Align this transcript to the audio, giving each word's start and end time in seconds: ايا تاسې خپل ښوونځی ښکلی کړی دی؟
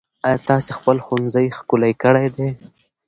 ايا 0.25 0.39
تاسې 0.47 0.71
خپل 0.77 0.97
ښوونځی 1.05 1.45
ښکلی 1.57 1.93
کړی 2.03 2.27
دی؟ 2.35 2.49